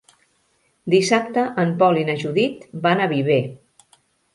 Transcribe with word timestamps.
Dissabte 0.93 1.45
en 1.65 1.75
Pol 1.85 2.03
i 2.05 2.09
na 2.11 2.19
Judit 2.25 2.69
van 2.89 3.05
a 3.09 3.15
Viver. 3.17 3.43